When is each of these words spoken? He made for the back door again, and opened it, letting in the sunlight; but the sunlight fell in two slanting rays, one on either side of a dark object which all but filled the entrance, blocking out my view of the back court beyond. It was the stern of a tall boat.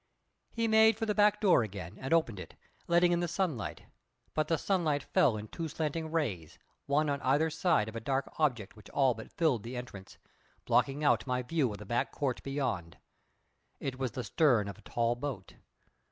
He 0.49 0.67
made 0.67 0.97
for 0.97 1.05
the 1.05 1.13
back 1.13 1.39
door 1.39 1.61
again, 1.61 1.99
and 1.99 2.11
opened 2.11 2.39
it, 2.39 2.55
letting 2.87 3.11
in 3.11 3.19
the 3.19 3.27
sunlight; 3.27 3.83
but 4.33 4.47
the 4.47 4.57
sunlight 4.57 5.03
fell 5.03 5.37
in 5.37 5.47
two 5.47 5.67
slanting 5.67 6.11
rays, 6.11 6.57
one 6.87 7.07
on 7.07 7.21
either 7.21 7.51
side 7.51 7.87
of 7.87 7.95
a 7.95 7.99
dark 7.99 8.27
object 8.39 8.75
which 8.75 8.89
all 8.89 9.13
but 9.13 9.31
filled 9.31 9.61
the 9.61 9.77
entrance, 9.77 10.17
blocking 10.65 11.03
out 11.03 11.27
my 11.27 11.43
view 11.43 11.71
of 11.71 11.77
the 11.77 11.85
back 11.85 12.11
court 12.11 12.41
beyond. 12.41 12.97
It 13.79 13.99
was 13.99 14.13
the 14.13 14.23
stern 14.23 14.67
of 14.67 14.79
a 14.79 14.89
tall 14.89 15.13
boat. 15.15 15.53